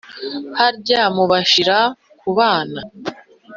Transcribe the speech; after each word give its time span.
harya 0.59 1.01
mu 1.15 1.23
bashira 1.31 1.77
ku 2.19 2.29
bana, 2.37 2.79